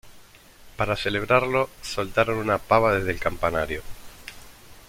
Para 0.77 0.95
celebrarlo, 0.95 1.69
soltaron 1.83 2.39
una 2.39 2.57
pava 2.57 2.91
desde 2.95 3.11
el 3.11 3.19
campanario. 3.19 3.83